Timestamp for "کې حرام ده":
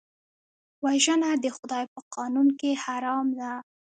2.59-3.51